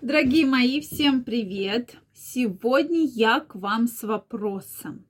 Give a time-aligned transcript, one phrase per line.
[0.00, 1.96] Дорогие мои, всем привет!
[2.14, 5.04] Сегодня я к вам с вопросом.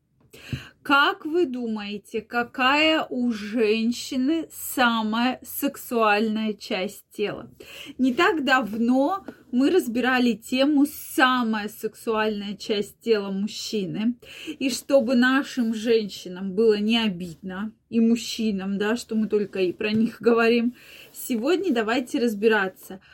[0.82, 7.50] Как вы думаете, какая у женщины самая сексуальная часть тела?
[7.98, 14.14] Не так давно мы разбирали тему «Самая сексуальная часть тела мужчины».
[14.58, 19.90] И чтобы нашим женщинам было не обидно, и мужчинам, да, что мы только и про
[19.90, 20.74] них говорим,
[21.12, 23.00] сегодня давайте разбираться–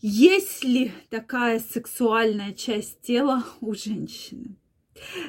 [0.00, 4.56] есть ли такая сексуальная часть тела у женщины?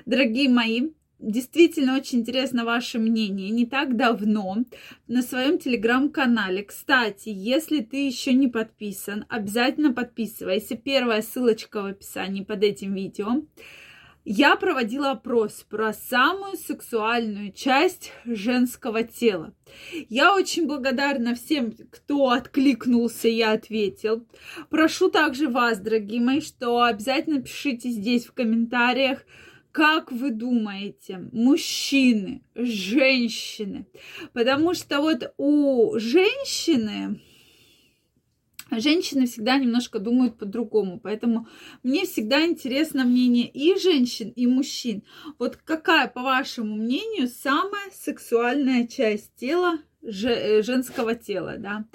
[0.05, 0.89] Дорогие мои,
[1.19, 3.49] Действительно очень интересно ваше мнение.
[3.49, 4.63] Не так давно
[5.07, 6.63] на своем телеграм-канале.
[6.63, 10.77] Кстати, если ты еще не подписан, обязательно подписывайся.
[10.77, 13.43] Первая ссылочка в описании под этим видео
[14.25, 19.53] я проводила опрос про самую сексуальную часть женского тела.
[20.09, 24.27] Я очень благодарна всем, кто откликнулся и ответил.
[24.69, 29.23] Прошу также вас, дорогие мои, что обязательно пишите здесь в комментариях,
[29.71, 33.85] как вы думаете, мужчины, женщины?
[34.33, 37.21] Потому что вот у женщины
[38.71, 40.99] женщины всегда немножко думают по-другому.
[40.99, 41.47] Поэтому
[41.83, 45.03] мне всегда интересно мнение и женщин, и мужчин.
[45.37, 51.85] Вот какая, по вашему мнению, самая сексуальная часть тела э, женского тела, да.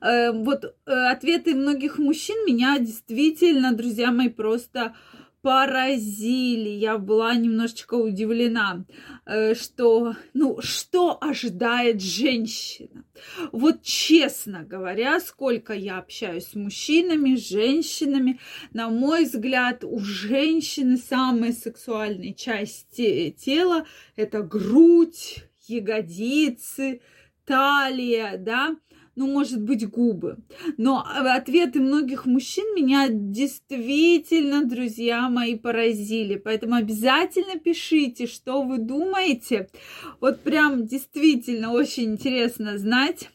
[0.00, 4.94] Э, вот э, ответы многих мужчин меня действительно, друзья мои, просто
[5.42, 6.68] поразили.
[6.68, 8.84] Я была немножечко удивлена,
[9.24, 13.04] э, что, ну, что ожидает женщина.
[13.52, 18.40] Вот честно говоря, сколько я общаюсь с мужчинами, с женщинами,
[18.72, 27.00] на мой взгляд, у женщины самая сексуальная часть тела– это грудь, ягодицы,
[27.44, 28.76] талия, да,
[29.18, 30.38] ну, может быть, губы.
[30.76, 36.36] Но ответы многих мужчин меня действительно, друзья мои, поразили.
[36.36, 39.70] Поэтому обязательно пишите, что вы думаете.
[40.20, 43.30] Вот прям действительно очень интересно знать.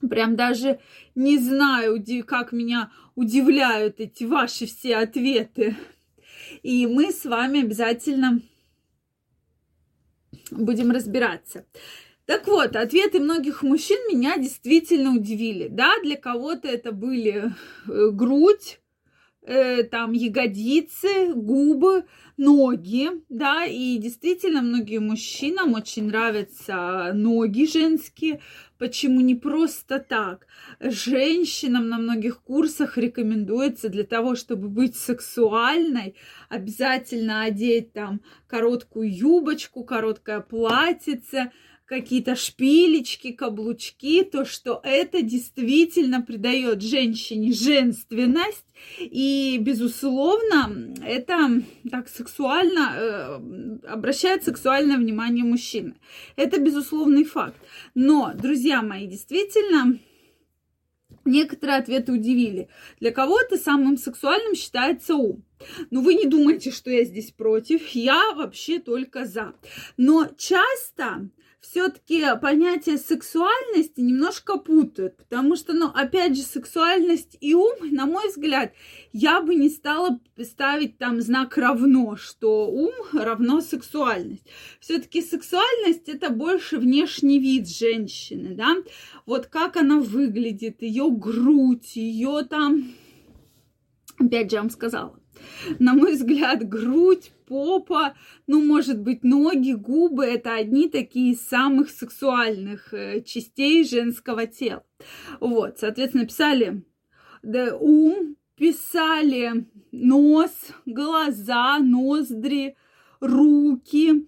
[0.00, 0.80] Прям даже
[1.14, 5.76] не знаю, как меня удивляют эти ваши все ответы.
[6.62, 8.40] И мы с вами обязательно
[10.50, 11.66] будем разбираться.
[12.26, 15.68] Так вот, ответы многих мужчин меня действительно удивили.
[15.68, 17.52] Да, для кого-то это были
[17.86, 18.80] э, грудь,
[19.42, 22.04] э, там ягодицы, губы,
[22.38, 28.40] ноги, да, и действительно многим мужчинам очень нравятся ноги женские.
[28.78, 30.46] Почему не просто так?
[30.80, 36.16] Женщинам на многих курсах рекомендуется для того, чтобы быть сексуальной,
[36.48, 41.52] обязательно одеть там короткую юбочку, короткое платьице,
[41.86, 48.64] какие-то шпилечки, каблучки, то, что это действительно придает женщине женственность.
[48.98, 55.94] И, безусловно, это так сексуально, э, обращает сексуальное внимание мужчины.
[56.36, 57.56] Это безусловный факт.
[57.94, 59.98] Но, друзья мои, действительно,
[61.24, 62.68] Некоторые ответы удивили.
[63.00, 65.42] Для кого-то самым сексуальным считается ум.
[65.90, 67.88] Но вы не думайте, что я здесь против.
[67.88, 69.54] Я вообще только за.
[69.96, 71.30] Но часто
[71.64, 78.28] все-таки понятие сексуальности немножко путают, потому что, ну, опять же, сексуальность и ум, на мой
[78.28, 78.72] взгляд,
[79.12, 84.46] я бы не стала ставить там знак равно, что ум равно сексуальность.
[84.78, 88.76] Все-таки сексуальность это больше внешний вид женщины, да,
[89.26, 92.92] вот как она выглядит, ее грудь, ее там,
[94.18, 95.18] опять же, я вам сказала,
[95.78, 98.14] на мой взгляд, грудь, попа,
[98.46, 104.84] ну, может быть, ноги, губы– это одни такие из самых сексуальных э, частей женского тела.
[105.40, 106.82] Вот, соответственно, писали
[107.44, 110.50] да, ум, писали нос,
[110.86, 112.76] глаза, ноздри,
[113.20, 114.26] руки.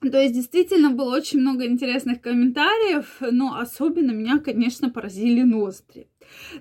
[0.00, 6.08] То есть действительно было очень много интересных комментариев, но особенно меня, конечно, поразили ноздри.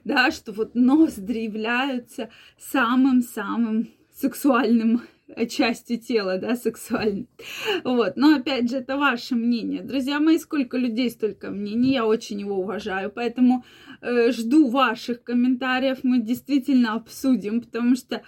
[0.03, 5.01] Да, что вот ноздри являются самым-самым сексуальным
[5.49, 7.27] частью тела, да, сексуальным.
[7.83, 9.81] Вот, но опять же, это ваше мнение.
[9.81, 13.63] Друзья мои, сколько людей, столько мнений, я очень его уважаю, поэтому
[14.01, 18.23] э, жду ваших комментариев, мы действительно обсудим, потому что,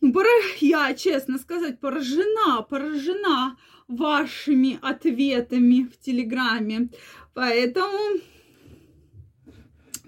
[0.00, 0.28] ну, пора,
[0.60, 3.56] я, честно сказать, поражена, поражена
[3.88, 6.88] вашими ответами в Телеграме,
[7.34, 8.20] поэтому...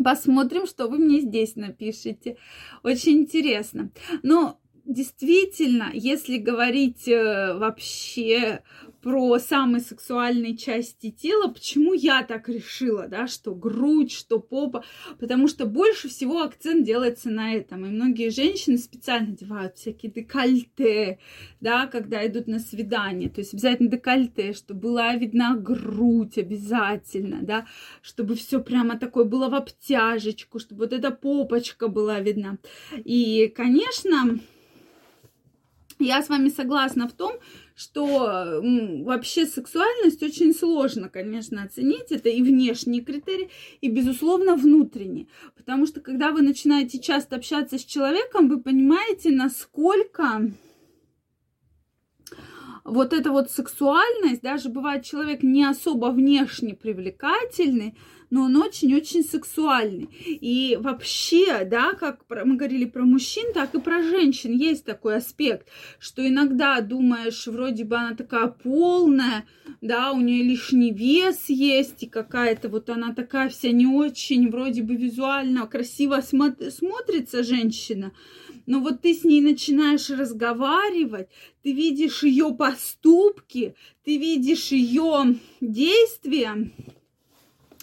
[0.02, 2.36] Посмотрим, что вы мне здесь напишите.
[2.82, 3.90] Очень интересно.
[4.22, 8.62] Но действительно, если говорить э, вообще
[9.02, 11.48] про самые сексуальные части тела.
[11.48, 14.84] Почему я так решила, да, что грудь, что попа?
[15.18, 17.86] Потому что больше всего акцент делается на этом.
[17.86, 21.18] И многие женщины специально одевают всякие декольте,
[21.60, 23.28] да, когда идут на свидание.
[23.28, 27.66] То есть обязательно декольте, чтобы была видна грудь обязательно, да,
[28.02, 32.58] чтобы все прямо такое было в обтяжечку, чтобы вот эта попочка была видна.
[33.04, 34.38] И, конечно,
[35.98, 37.34] я с вами согласна в том,
[37.74, 38.60] что
[39.04, 42.10] вообще сексуальность очень сложно, конечно, оценить.
[42.10, 43.50] Это и внешние критерии,
[43.80, 45.28] и, безусловно, внутренние.
[45.56, 50.50] Потому что, когда вы начинаете часто общаться с человеком, вы понимаете, насколько
[52.88, 57.94] вот эта вот сексуальность, даже бывает человек не особо внешне привлекательный,
[58.30, 60.08] но он очень-очень сексуальный.
[60.26, 65.68] И вообще, да, как мы говорили про мужчин, так и про женщин есть такой аспект,
[65.98, 69.46] что иногда думаешь, вроде бы она такая полная,
[69.80, 74.82] да, у нее лишний вес есть, и какая-то вот она такая вся не очень, вроде
[74.82, 78.12] бы визуально красиво смотрится женщина,
[78.68, 81.28] но вот ты с ней начинаешь разговаривать,
[81.62, 83.74] ты видишь ее поступки,
[84.04, 86.70] ты видишь ее действия,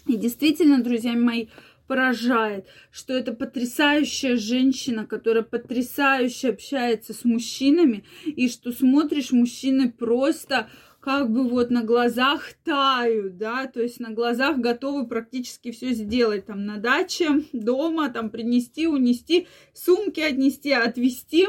[0.05, 1.47] и действительно, друзья мои,
[1.87, 10.69] поражает, что это потрясающая женщина, которая потрясающе общается с мужчинами, и что смотришь, мужчины просто
[11.05, 16.47] как бы вот на глазах тают, да, то есть на глазах готовы практически все сделать,
[16.47, 21.45] там на даче, дома, там принести, унести, сумки отнести, отвезти.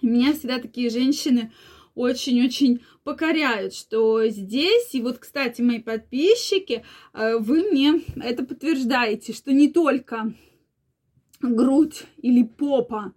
[0.00, 1.52] И меня всегда такие женщины
[1.94, 9.52] очень-очень покоряют, что здесь, и вот, кстати, мои подписчики, э, вы мне это подтверждаете, что
[9.52, 10.32] не только
[11.42, 13.12] грудь или попа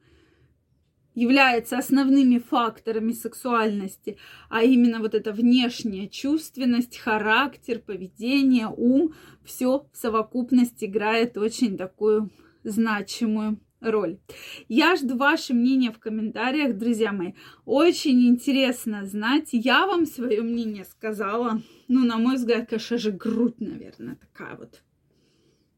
[1.16, 4.18] являются основными факторами сексуальности,
[4.50, 9.14] а именно вот эта внешняя чувственность, характер, поведение, ум,
[9.44, 12.30] все в совокупности играет очень такую
[12.64, 14.20] значимую роль.
[14.68, 17.34] Я жду ваше мнение в комментариях, друзья мои.
[17.66, 19.50] Очень интересно знать.
[19.52, 21.62] Я вам свое мнение сказала.
[21.88, 24.82] Ну, на мой взгляд, конечно же, грудь, наверное, такая вот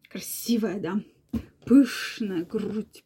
[0.09, 1.01] красивая, да.
[1.65, 3.03] Пышная грудь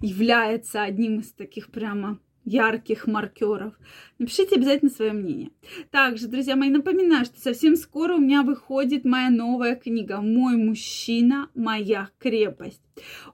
[0.00, 3.74] является одним из таких прямо ярких маркеров.
[4.18, 5.50] Напишите обязательно свое мнение.
[5.90, 11.50] Также, друзья мои, напоминаю, что совсем скоро у меня выходит моя новая книга «Мой мужчина,
[11.54, 12.82] моя крепость».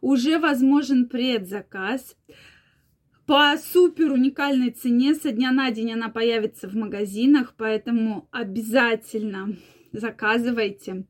[0.01, 2.17] Уже возможен предзаказ.
[3.27, 9.57] По супер уникальной цене со дня на день она появится в магазинах, поэтому обязательно
[9.99, 11.05] заказывайте.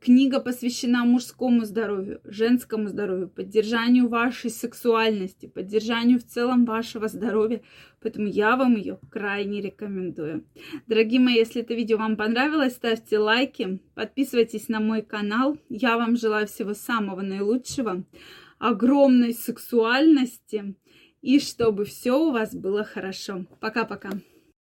[0.00, 7.62] Книга посвящена мужскому здоровью, женскому здоровью, поддержанию вашей сексуальности, поддержанию в целом вашего здоровья.
[8.02, 10.44] Поэтому я вам ее крайне рекомендую.
[10.86, 15.56] Дорогие мои, если это видео вам понравилось, ставьте лайки, подписывайтесь на мой канал.
[15.68, 18.04] Я вам желаю всего самого наилучшего,
[18.58, 20.74] огромной сексуальности
[21.22, 23.46] и чтобы все у вас было хорошо.
[23.60, 24.10] Пока-пока.